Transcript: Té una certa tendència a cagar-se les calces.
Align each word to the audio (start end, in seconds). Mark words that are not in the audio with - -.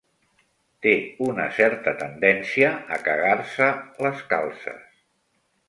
Té 0.85 0.93
una 1.25 1.45
certa 1.57 1.93
tendència 1.99 2.71
a 2.97 3.01
cagar-se 3.09 3.71
les 4.07 4.27
calces. 4.35 4.85